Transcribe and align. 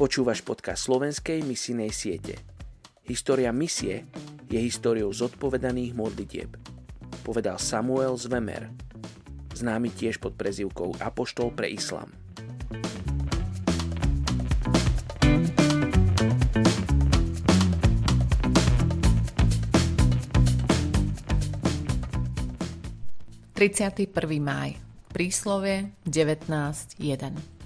Počúvaš 0.00 0.40
podcast 0.40 0.88
slovenskej 0.88 1.44
misijnej 1.44 1.92
siete. 1.92 2.40
História 3.04 3.52
misie 3.52 4.08
je 4.48 4.56
históriou 4.56 5.12
zodpovedaných 5.12 5.92
modlitieb. 5.92 6.56
Povedal 7.20 7.60
Samuel 7.60 8.16
Zvemer, 8.16 8.72
známy 9.52 9.92
tiež 9.92 10.16
pod 10.16 10.40
prezivkou 10.40 10.96
Apoštol 11.04 11.52
pre 11.52 11.68
Islam. 11.68 12.16
Tridsiaty 23.52 24.08
máj. 24.40 24.80
Príslovie 25.12 25.92
19.1 26.08 27.59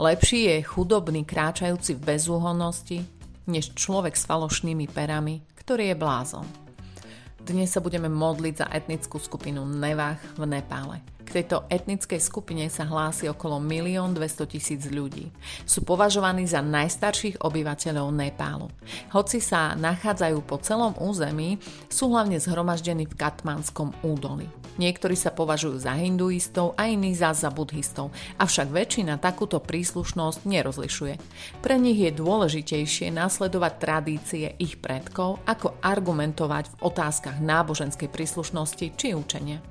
Lepší 0.00 0.48
je 0.48 0.64
chudobný 0.64 1.28
kráčajúci 1.28 1.92
v 1.92 2.16
bezúhonnosti, 2.16 3.04
než 3.44 3.76
človek 3.76 4.16
s 4.16 4.24
falošnými 4.24 4.88
perami, 4.88 5.44
ktorý 5.60 5.92
je 5.92 5.96
blázon. 6.00 6.48
Dnes 7.36 7.68
sa 7.68 7.84
budeme 7.84 8.08
modliť 8.08 8.64
za 8.64 8.66
etnickú 8.72 9.20
skupinu 9.20 9.60
Nevach 9.68 10.24
v 10.40 10.48
Nepále. 10.48 11.04
K 11.30 11.46
tejto 11.46 11.62
etnickej 11.70 12.18
skupine 12.18 12.66
sa 12.66 12.90
hlási 12.90 13.30
okolo 13.30 13.62
1 13.62 14.18
200 14.18 14.50
tisíc 14.50 14.82
ľudí. 14.90 15.30
Sú 15.62 15.86
považovaní 15.86 16.42
za 16.42 16.58
najstarších 16.58 17.38
obyvateľov 17.46 18.10
Nepálu. 18.10 18.66
Hoci 19.14 19.38
sa 19.38 19.78
nachádzajú 19.78 20.42
po 20.42 20.58
celom 20.58 20.90
území, 20.98 21.62
sú 21.86 22.10
hlavne 22.10 22.42
zhromaždení 22.42 23.06
v 23.06 23.14
Katmanskom 23.14 23.94
údoli. 24.02 24.50
Niektorí 24.82 25.14
sa 25.14 25.30
považujú 25.30 25.86
za 25.86 25.94
hinduistov 25.94 26.74
a 26.74 26.90
iní 26.90 27.14
za 27.14 27.30
za 27.30 27.46
buddhistov, 27.54 28.10
avšak 28.34 28.74
väčšina 28.74 29.22
takúto 29.22 29.62
príslušnosť 29.62 30.50
nerozlišuje. 30.50 31.14
Pre 31.62 31.76
nich 31.78 32.00
je 32.00 32.10
dôležitejšie 32.10 33.14
nasledovať 33.14 33.72
tradície 33.78 34.58
ich 34.58 34.82
predkov, 34.82 35.38
ako 35.46 35.78
argumentovať 35.78 36.74
v 36.74 36.78
otázkach 36.90 37.38
náboženskej 37.38 38.10
príslušnosti 38.10 38.86
či 38.98 39.14
učenia. 39.14 39.62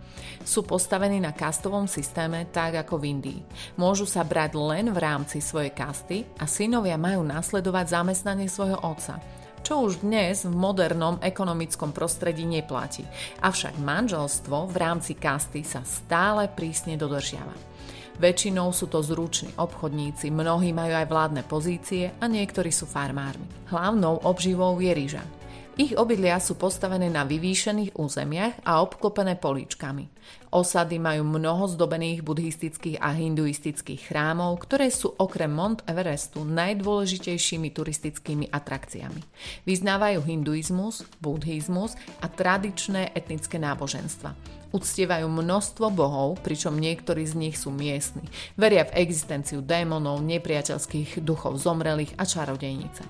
Sú 0.43 0.63
postavení 0.67 1.19
na 1.19 1.31
kastovom 1.50 1.89
systéme 1.89 2.45
tak 2.53 2.78
ako 2.86 3.02
v 3.02 3.17
Indii. 3.17 3.42
Môžu 3.81 4.05
sa 4.05 4.22
brať 4.22 4.53
len 4.53 4.94
v 4.94 5.02
rámci 5.02 5.42
svojej 5.42 5.73
kasty 5.73 6.22
a 6.38 6.45
synovia 6.45 6.94
majú 6.94 7.25
nasledovať 7.25 7.86
zamestnanie 7.89 8.45
svojho 8.45 8.78
otca 8.86 9.17
čo 9.59 9.83
už 9.83 10.08
dnes 10.08 10.47
v 10.47 10.55
modernom 10.55 11.20
ekonomickom 11.20 11.92
prostredí 11.92 12.47
neplatí. 12.47 13.03
Avšak 13.44 13.75
manželstvo 13.75 14.72
v 14.72 14.75
rámci 14.80 15.20
kasty 15.20 15.67
sa 15.67 15.83
stále 15.83 16.47
prísne 16.47 16.95
dodržiava. 16.95 17.52
Väčšinou 18.23 18.72
sú 18.72 18.88
to 18.88 19.03
zruční 19.03 19.52
obchodníci, 19.59 20.31
mnohí 20.31 20.72
majú 20.72 20.95
aj 20.95 21.11
vládne 21.11 21.44
pozície 21.44 22.11
a 22.23 22.25
niektorí 22.31 22.72
sú 22.72 22.88
farmármi. 22.88 23.44
Hlavnou 23.67 24.23
obživou 24.23 24.80
je 24.80 24.92
ryža. 24.95 25.38
Ich 25.80 25.95
obydlia 25.95 26.44
sú 26.44 26.59
postavené 26.59 27.08
na 27.08 27.23
vyvýšených 27.23 27.95
územiach 27.95 28.67
a 28.67 28.83
obklopené 28.83 29.39
políčkami. 29.39 30.11
Osady 30.52 30.99
majú 30.99 31.23
mnoho 31.23 31.71
zdobených 31.71 32.19
buddhistických 32.19 32.99
a 32.99 33.16
hinduistických 33.16 34.11
chrámov, 34.11 34.59
ktoré 34.67 34.91
sú 34.91 35.16
okrem 35.16 35.47
Mont 35.47 35.80
Everestu 35.88 36.44
najdôležitejšími 36.44 37.71
turistickými 37.71 38.52
atrakciami. 38.52 39.23
Vyznávajú 39.63 40.19
hinduizmus, 40.27 41.08
buddhizmus 41.23 41.95
a 42.19 42.27
tradičné 42.27 43.16
etnické 43.16 43.55
náboženstva. 43.55 44.58
Uctievajú 44.69 45.25
množstvo 45.25 45.89
bohov, 45.89 46.37
pričom 46.45 46.77
niektorí 46.77 47.25
z 47.25 47.33
nich 47.33 47.55
sú 47.57 47.73
miestni. 47.73 48.21
Veria 48.53 48.85
v 48.85 49.02
existenciu 49.02 49.65
démonov, 49.65 50.21
nepriateľských 50.21 51.25
duchov 51.25 51.57
zomrelých 51.57 52.13
a 52.21 52.23
čarodejnice. 52.30 53.02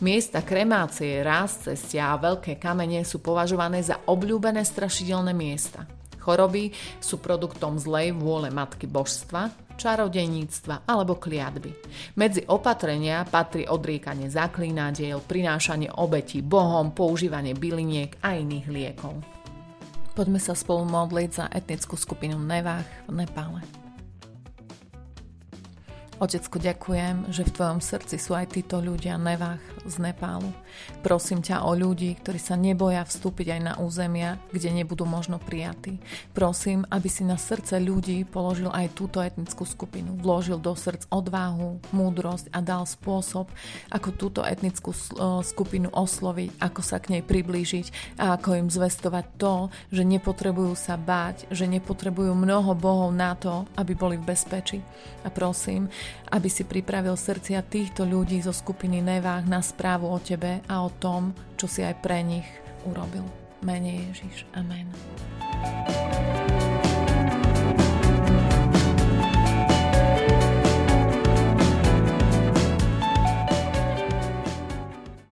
Miesta 0.00 0.40
kremácie, 0.40 1.20
ráz 1.20 1.68
cestia 1.68 2.16
a 2.16 2.20
veľké 2.20 2.56
kamene 2.56 3.04
sú 3.04 3.20
považované 3.20 3.84
za 3.84 4.00
obľúbené 4.08 4.64
strašidelné 4.64 5.36
miesta. 5.36 5.84
Choroby 6.22 6.72
sú 7.02 7.18
produktom 7.20 7.76
zlej 7.76 8.14
vôle 8.14 8.48
matky 8.48 8.88
božstva, 8.88 9.50
čarodejníctva 9.76 10.86
alebo 10.86 11.18
kliatby. 11.18 11.74
Medzi 12.14 12.46
opatrenia 12.46 13.26
patrí 13.26 13.66
odriekanie 13.66 14.30
zaklínádiel, 14.30 15.18
prinášanie 15.20 15.90
obetí 15.92 16.40
bohom, 16.40 16.94
používanie 16.94 17.58
byliniek 17.58 18.16
a 18.22 18.38
iných 18.38 18.66
liekov. 18.70 19.41
Poďme 20.12 20.36
sa 20.36 20.52
spolu 20.52 20.84
modliť 20.84 21.30
za 21.32 21.48
etnickú 21.48 21.96
skupinu 21.96 22.36
Nevách 22.36 22.84
v 23.08 23.24
Nepále. 23.24 23.64
Otecku, 26.22 26.62
ďakujem, 26.62 27.34
že 27.34 27.42
v 27.42 27.50
Tvojom 27.50 27.82
srdci 27.82 28.14
sú 28.14 28.38
aj 28.38 28.54
títo 28.54 28.78
ľudia 28.78 29.18
nevách 29.18 29.58
z 29.82 29.98
Nepálu. 29.98 30.54
Prosím 31.02 31.42
ťa 31.42 31.66
o 31.66 31.74
ľudí, 31.74 32.14
ktorí 32.14 32.38
sa 32.38 32.54
neboja 32.54 33.02
vstúpiť 33.02 33.58
aj 33.58 33.60
na 33.66 33.74
územia, 33.82 34.38
kde 34.54 34.70
nebudú 34.70 35.02
možno 35.02 35.42
prijatí. 35.42 35.98
Prosím, 36.30 36.86
aby 36.94 37.10
si 37.10 37.26
na 37.26 37.34
srdce 37.34 37.82
ľudí 37.82 38.22
položil 38.22 38.70
aj 38.70 38.94
túto 38.94 39.18
etnickú 39.18 39.66
skupinu. 39.66 40.14
Vložil 40.14 40.62
do 40.62 40.78
srdc 40.78 41.10
odvahu, 41.10 41.82
múdrosť 41.90 42.54
a 42.54 42.62
dal 42.62 42.86
spôsob, 42.86 43.50
ako 43.90 44.08
túto 44.14 44.46
etnickú 44.46 44.94
skupinu 45.42 45.90
osloviť, 45.90 46.54
ako 46.62 46.80
sa 46.86 47.02
k 47.02 47.18
nej 47.18 47.22
priblížiť 47.26 48.14
a 48.22 48.38
ako 48.38 48.62
im 48.62 48.68
zvestovať 48.70 49.26
to, 49.42 49.74
že 49.90 50.06
nepotrebujú 50.06 50.78
sa 50.78 50.94
báť, 50.94 51.50
že 51.50 51.66
nepotrebujú 51.66 52.30
mnoho 52.30 52.78
bohov 52.78 53.10
na 53.10 53.34
to, 53.34 53.66
aby 53.74 53.98
boli 53.98 54.14
v 54.22 54.30
bezpečí. 54.30 54.78
A 55.26 55.30
prosím, 55.34 55.90
aby 56.32 56.48
si 56.48 56.64
pripravil 56.66 57.14
srdcia 57.14 57.62
týchto 57.64 58.02
ľudí 58.08 58.40
zo 58.42 58.50
skupiny 58.50 59.00
Nevách 59.00 59.46
na 59.46 59.60
správu 59.60 60.10
o 60.10 60.18
tebe 60.18 60.64
a 60.66 60.82
o 60.82 60.90
tom, 60.90 61.36
čo 61.56 61.70
si 61.70 61.84
aj 61.84 62.00
pre 62.00 62.20
nich 62.24 62.48
urobil. 62.88 63.24
Mene 63.62 64.10
Ježiš. 64.10 64.44
Amen. 64.58 64.90